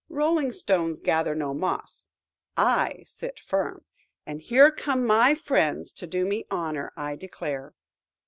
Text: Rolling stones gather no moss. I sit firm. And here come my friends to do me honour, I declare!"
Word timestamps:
Rolling 0.09 0.49
stones 0.51 0.99
gather 0.99 1.35
no 1.35 1.53
moss. 1.53 2.07
I 2.57 3.03
sit 3.05 3.39
firm. 3.39 3.85
And 4.25 4.41
here 4.41 4.71
come 4.71 5.05
my 5.05 5.35
friends 5.35 5.93
to 5.93 6.07
do 6.07 6.25
me 6.25 6.47
honour, 6.49 6.91
I 6.97 7.15
declare!" 7.15 7.75